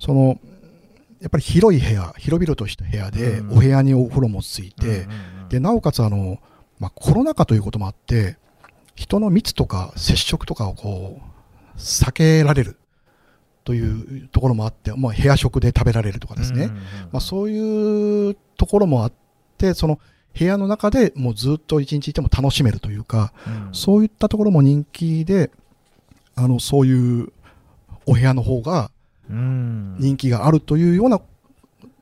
[0.00, 0.38] その
[1.20, 3.52] やっぱり広い部屋、広々とした部屋で、うん。
[3.52, 5.00] お部屋にお風呂もついて、うんうん
[5.42, 5.48] うん。
[5.48, 6.38] でなおかつあの、
[6.80, 8.36] まあ、コロナ禍ということもあって、
[8.96, 12.78] 人の密とか接触とかをこう避けられる
[13.64, 16.70] というところもあって、まあ、部屋食で食べられるとかですね、
[17.12, 19.12] まあ、そういうところもあっ
[19.58, 19.98] て、その
[20.38, 23.74] 部屋の中でもうずっと一日いても楽しめるというか、うん。
[23.74, 25.50] そういったところも人気で、
[26.34, 27.32] あの、そういう
[28.06, 28.90] お部屋の方が
[29.30, 29.96] うん。
[29.98, 31.20] 人気があるというような、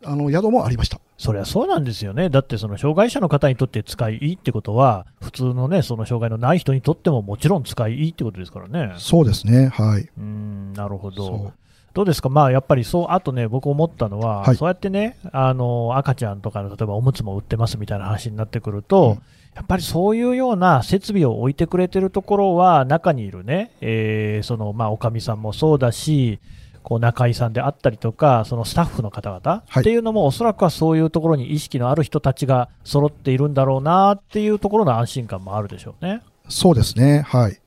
[0.05, 1.01] あの、宿もありました。
[1.21, 8.95] そりゃそうなんですよね、だってその障害者の方にとって使いいいってことは、普通のね、その障害のない人にとってももちろん使いいいってことですからね。
[8.97, 10.09] そうですね、はい。
[10.17, 11.27] うんなるほど。
[11.27, 11.53] そ。
[11.93, 14.57] どうですか、まあ、やっぱりそう、あとね、僕思ったのは、はい。
[14.57, 19.23] そうやってね、あの赤ちゃんとかの例えばおむつも売ってますみたいな話になってくると、うん。
[19.57, 26.41] やっぱりそういうような設備を置いてくれてるところは、中にいるね、えーそのまあ、おかみさんもそうだし、
[26.83, 36.23] こう中居さんであったりとか、そのスタッフの方々はいっていうのも、おそらくはそういうところに意識のある人たちが揃っているんだろうなっていうところの安心感もあるでしょうね。
[36.49, 37.61] そうですね、はい。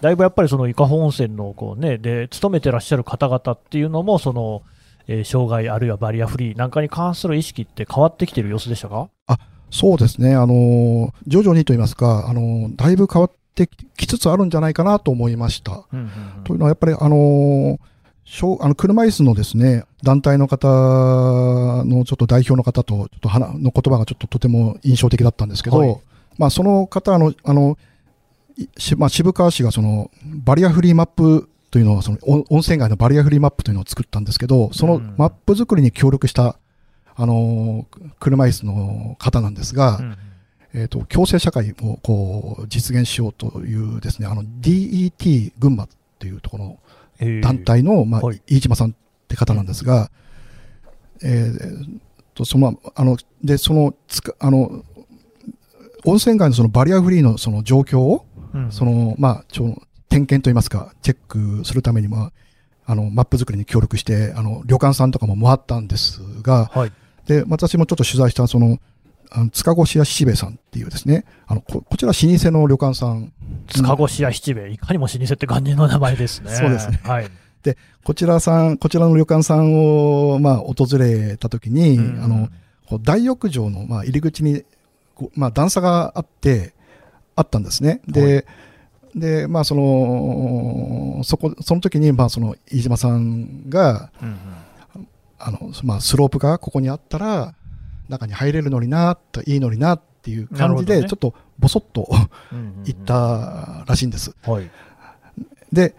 [0.00, 4.62] だいぶやっぱりその伊香保温泉のこう、ね、で勤めてらっしゃる方々っていうのもその、
[5.08, 9.08] えー障害あるいはバリアフリーなんかに関する意識って変わってきてる様子でしたか？
[9.72, 15.84] そうですね、あの、徐々にと言いますか、あの、だいぶ変わってきつつあるんじゃないかなと思いました。
[15.92, 16.04] うんうん
[16.38, 17.78] うんというのはやっぱりあの
[18.60, 20.68] あの車椅子のですね団体の方
[21.84, 26.00] のちょっと代表の方とちょっと話の言葉がちょっととても印象的だったんですけど、はい。
[26.38, 27.76] まあその方のあの
[28.98, 35.14] まあ、渋川市がそのバリアフリーマップというのをその温温泉街のバリアフリーマップというのを作ったんですけど、そのうん。
[35.16, 36.56] マップ作りに協力した
[37.16, 37.86] あの
[38.18, 40.16] 車椅子の方なんですが、うん
[40.74, 45.88] えー、と共生社会をこう実現しようというですねあの DET 群馬っ
[46.18, 46.78] ていうところ
[47.42, 48.42] 団体の、まあはい。
[48.46, 48.94] 飯島さんっ
[49.28, 50.10] て方なんですが、
[51.22, 52.00] えー
[52.34, 54.84] とそのあのでそのつかあの
[56.04, 58.72] 温泉街のそのバリアフリーのその状況を、うん。
[58.72, 62.32] そのまあちょ点検といいますかチェックするためにまあ
[62.86, 66.92] あのマップ作りに協力してあの旅館さんとかも回ったんですが、はい。
[67.26, 68.78] で私もちょっと取材したその
[69.30, 71.24] あの塚越屋七兵衛さんっていうですね。
[71.46, 73.32] あのここちら老舗の旅館さん。
[73.68, 74.72] 塚越屋七兵衛。
[74.72, 76.50] いかにも老舗って感じの名前ですね。
[76.50, 77.00] そうですね。
[77.04, 77.30] はい。
[78.04, 82.24] こちらさん、こちらの旅館さんを、まあ、訪れたときに、うん。
[82.24, 82.48] あの、
[83.02, 84.64] 大浴場の、まあ、入り口に、
[85.34, 86.72] まあ、段差があって、
[87.36, 88.00] あったんですね。
[88.08, 88.46] で、
[89.14, 94.38] で、まあ、その、そこ、その時に、まあ、その、飯島さんが、うん。
[95.38, 97.54] あの、まあ、スロープがここにあったら、
[98.10, 101.08] 中に入れるのにな、といいのにな、っていう感じで、ね。
[101.08, 102.08] ちょっと、ぼそっと
[102.84, 104.34] 言ったらしいんです。
[104.42, 104.70] はい。
[105.72, 105.94] で、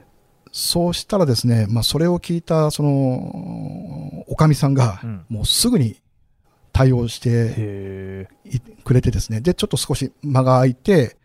[0.51, 5.25] そうしたらですね、まあ、それを聞いた、その、おかみさんがう、ん。
[5.29, 6.01] もうすぐに
[6.73, 8.27] 対応して
[8.83, 11.17] くれてですね、で、ちょっと少し間が空いて、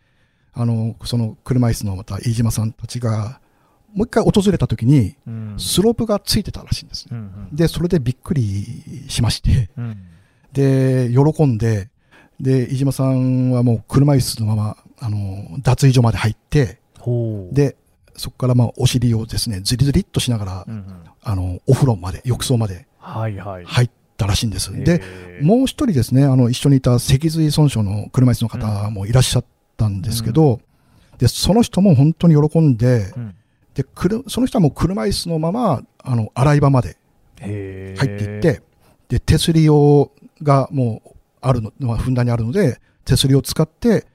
[0.53, 3.39] あの、その車椅子のまた飯島さんたちが、
[3.93, 5.15] もう一回訪れた時に、
[5.57, 7.09] スロープがついてたらしいんですね。
[7.11, 7.55] うんうん。
[7.55, 9.97] で、それでびっくりしまして、うん
[10.53, 11.89] で、喜んで、
[12.39, 16.79] で、飯島さんはもう車椅子のまま、あの、脱衣所まで入って、
[17.51, 17.75] で、
[18.15, 21.03] そこからまあお尻をですね、ずりずりっとしながらう、んうん。
[21.23, 23.65] あの、お風呂まで、浴槽まではいはい。
[23.65, 24.71] 入ったらしいんです。
[24.83, 25.45] で、へー。
[25.45, 29.45] もう一人ですね、あの、一緒にいた脊髄損傷の車椅子の方もいらっしゃっ
[29.77, 30.59] たんですけど、
[31.17, 33.35] で、その人も本当に喜んで、うん。
[33.73, 36.97] で、くるその人はもう車椅子のまま、あの、洗い場まで
[37.39, 38.61] 入っていって、
[39.09, 40.11] で、手すり用
[40.43, 44.05] がもうあるの、まあ、ふんだんにあるので、手すりを使って、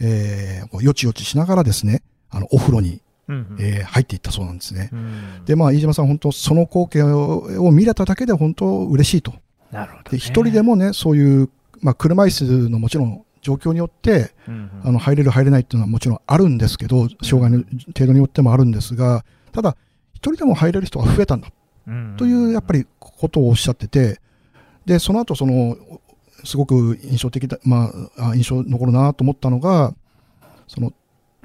[0.00, 3.56] えー、よちよちしながらですね、あの、お風呂に、うんうん。
[3.60, 4.90] えー入っていったそうなんですね。
[4.92, 5.44] うん。
[5.44, 9.34] で、まあ、飯島さん、本当、その光景をを見れただけで本当嬉しいと。
[9.70, 10.10] なるほどね。
[10.10, 11.48] で、一人でもね、そういう、
[11.80, 14.88] まあ、車椅子のもちろん状況によって、うんうん。
[14.88, 19.76] あの、入れる、入れないっていうのはもちろんあるんですけど、障害の程度によってもあるんですが、ただ、
[20.12, 21.48] 一人でも入れる人が増えたんだ。
[21.86, 22.14] うん。
[22.16, 24.20] という、やっぱり、ことをおっしゃってて、
[24.90, 25.76] で、その後、その、
[26.42, 29.94] すごく印象的だ、まあ、あ印象に残るなと思ったのが、
[30.66, 30.92] その、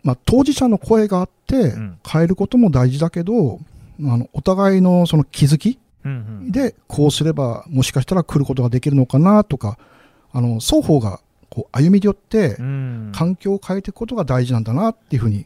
[0.01, 3.59] まあ、当事者の声があってうん、変えることも大事だけど、
[3.99, 6.15] あの、お互いのその気づきうんう
[6.47, 6.51] ん。
[6.51, 9.77] で、こうすれば、もしかしたら来ることができるのかなとか、
[10.33, 11.19] あの、双方が、
[11.51, 13.11] こう、歩み寄ってう、ん。
[13.13, 15.45] 環境を変えていくことが大事なんだなっていうふうに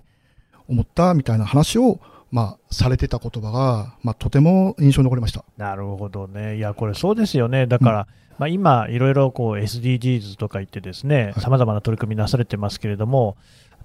[0.69, 1.99] 思ったみたいな話を、
[2.31, 5.43] まあ、されてた言葉が、まあ、とても印象に残りました。
[5.57, 8.07] なるほどね、いや、これそうですよね、だから、
[8.37, 11.33] まあ、今、いろいろこう SDGs とか言って、ですねはい。
[11.41, 13.35] さまざまな取り組みなされてますけれども、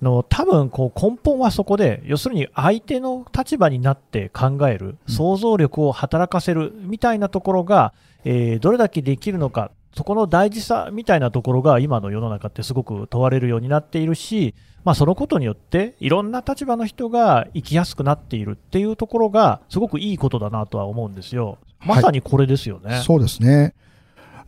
[0.01, 5.15] あの多分こう根本はそこで、要するに相手の立場になって考える、うん。
[5.15, 21.59] 想像力を働かせるみたいなところが、えーどれだけできるのかそこの大事さみたいなところが今の世の中ってすごく問われるようになっているし、まあ、そのことによっていろんな立場の人が生きやすくなっているっていうところがすごくいいことだなとは思うんですよ。
[21.87, 23.03] まさにこれですよね。
[23.05, 23.75] そうですね。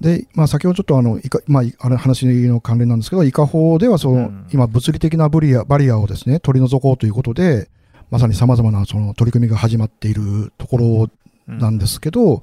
[0.01, 7.71] で、まあ、先ほどちょっとあの、いかまあ、あれ話の関連なんですけど、イカ法ではその、うん今、物理的なバリアバリアをですね、取り除こうということで、
[8.11, 11.09] まさに様々なその取り組みが始まっているところ
[11.47, 12.43] なんですけど、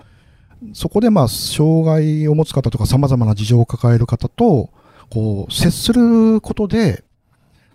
[0.74, 4.70] そこでまあ、障害を持つ方とか様々な事情を抱える方と、
[5.09, 7.03] こう、接することで、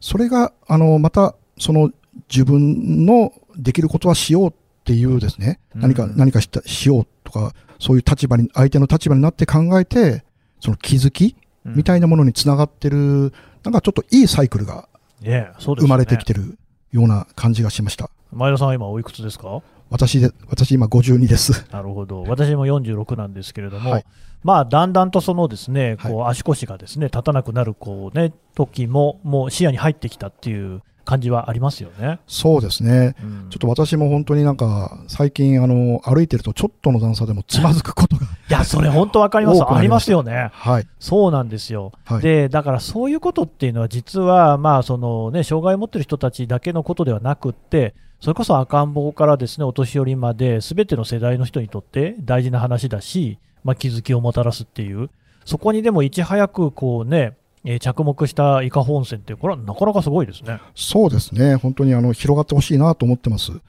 [0.00, 1.90] それが、あの、また、その
[2.30, 4.52] 自分のできることはしようっ
[4.84, 5.80] ていうですね、うん。
[5.82, 10.24] 何か、何かしたしようとか、そういう立場に、相手の立場になって考えて、
[10.60, 13.32] その気づきみたいいなものにつながってる、
[13.64, 14.88] なんかちょっといいサイクルが
[15.22, 16.58] 生まれてきてる
[16.90, 18.10] ような感じがしました。
[18.32, 19.62] 前田さんは今おいくつですか？
[19.90, 21.66] 私で、私今52です。
[21.72, 22.22] なるほど。
[22.24, 24.04] 私も46なんですけれども、はい
[24.42, 32.20] まあ、だんだんとそのですね、はいこう足腰がですね、立たなくなる、こうね、時も、もう視野に入ってきたっていう感じはありますよね。
[32.26, 33.16] そうですね。
[33.22, 39.62] うんちょっと私も本当になんか、最近あの、歩いてるとちょっとの段差でもつまずくことが、 いや、それ本当わかります。
[39.66, 40.50] ありますよね。
[40.52, 40.86] はい。
[41.00, 41.92] そうなんですよ。
[42.04, 42.20] はい。
[42.20, 55.10] で、だからそういうことっていうのは、実は、まあ、そのね、障害を持ってる人たちだけのことではなくって、それこそ赤ん坊からですね、お年寄りまで、すべての世代の人にとって大事な話だし、まあ、気づきをもたらすっていう、
[55.44, 60.60] そこにでもいち早く、こうね、えー着目した伊香保温泉って、これはなかなかすごいですね。
[60.74, 61.56] そうですね。
[61.56, 63.52] 本当にあの、広がってほしいなと思ってます。
[63.52, 63.60] うん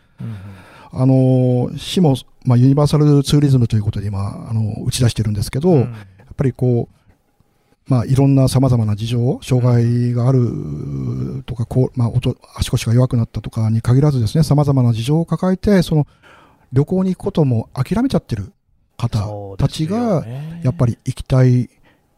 [0.91, 6.98] あの、市も、まあ、ユニバーサルツーリズムということで今、あの、打ち出してるんですけど、うんやっぱりこう、
[7.89, 16.07] まあ、いろんな様々な事情、障害があるとか、こう、まあ、音足腰が弱くなったとかに限らずですね、様々な事情を抱えて、その、
[16.71, 18.53] 旅行に行くことも諦めちゃってる
[18.95, 19.27] 方
[19.57, 20.23] たちが、
[20.63, 21.69] やっぱり、り行きたい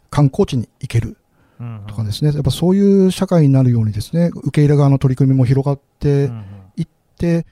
[0.10, 1.18] 観光地に行ける
[1.60, 6.44] うんとかですね、やっぱそういう社会になるようにですね、受け入れ側の取り組みも広がってうん
[6.76, 7.46] 行って、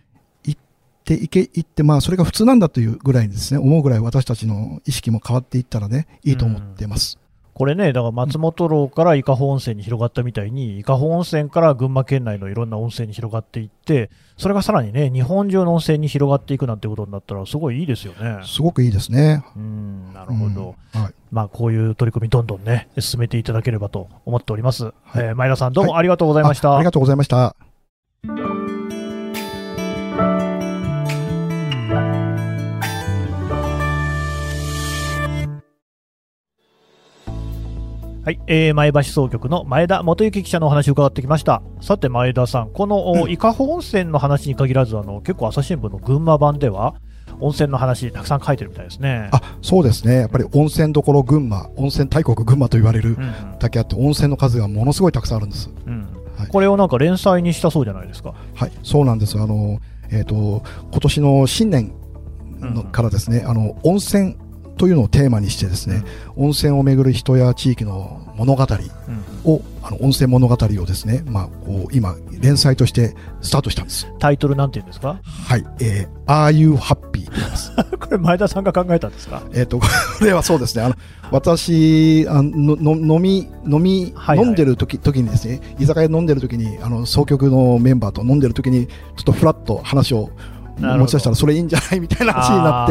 [0.44, 0.62] 行っ
[1.06, 7.20] て、行け、行って、まあ、それが普通なんだというぐらいにですね、思うぐらい私たちの意識も変わっていったらね、いいと思ってます。
[7.60, 18.40] これね、だから松本楼から伊香保温泉に広がったみたいに、伊香保温泉から群馬県内のいろんな温泉に広がっていって、それがさらにね、日本中の温泉に広がっていくなんてことになったら、すごいいいですよね。
[18.46, 19.44] すごくいいですね。
[19.58, 20.76] うん、なるほど。
[20.96, 21.14] うんはい。
[21.34, 24.86] まあ、こういう取り組み、どんどんね、進めていただければと思っております。
[24.86, 26.72] はいえー前田さん、どうもありがとうございました。
[26.72, 27.58] あありがとうございました。
[38.22, 41.62] はい、えー前橋総局の前田元幸記者のお話を伺ってきました。
[41.80, 46.96] さて、前田さん、この、お伊香保温泉の話に限らず、あの結構、朝日新聞の群馬版では、
[47.40, 49.30] 温泉の話、たくさん書いてるみたいですね。
[49.32, 50.16] あ、そうですね。
[50.16, 55.72] やっぱり温泉どころ群馬、温泉大国群馬と言われるうんだけあって、温泉の数がものすごいたくさんあるんです。
[55.88, 56.02] うん
[56.38, 58.34] はいこれをなんか連載にしたそうじゃないですか。
[58.56, 59.38] はい、そうなんです。
[59.38, 61.94] あの、えっ、と、今年の新年
[62.60, 64.38] のうんからですね、あの、温泉
[64.80, 66.04] というのをテーマにしてですね、
[66.38, 69.52] 温泉をめぐる人や地域の物語うん。
[69.52, 74.08] を、あの、温泉物語をですね、まあ、こう、今、連載としてスタートしたんです。
[74.20, 75.20] タイトルなんて言うんですか？
[75.24, 77.28] はい、えー、Are You Happy?
[78.00, 79.44] これ、前田さんが考えたんですか？
[79.54, 79.86] えっと、こ
[80.22, 80.96] れはそうですね、あの、
[81.32, 84.48] 私、あの、の飲み、飲み、はいはい。
[84.48, 90.30] 飲んでる時、時にですね、居酒屋で飲んでる時に、あの、総局のメンバーと飲んでる時に、ちょっとフラッと話を
[90.80, 92.00] 持ち出したら、それいいんじゃない？
[92.00, 92.88] みたいな話になっ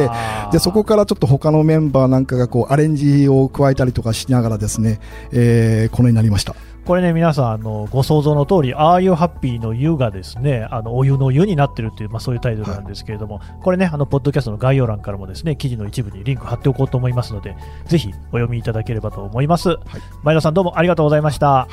[0.50, 5.00] て、で、そこからちょっと他のメンバーなんかがこう、アレンジを加えたりとかしながらですね、
[5.32, 6.54] えー、このようになりました。
[6.84, 19.76] これね、皆さん、あのご想像の通り、ああいうハッピーの湯がですね、あのお湯の湯になってるっていう、まあ、そういうタイトルなんですけれども、これね、あのポッドキャストの概要欄からもですね、記事の一部にリンク貼っておこうと思いますので、ぜひお読みいただければと思います。
[20.22, 21.68] 前田さん、どうもありがとうございました。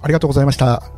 [0.00, 0.97] ありがとうございました。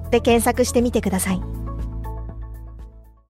[0.11, 1.60] で検索してみてください。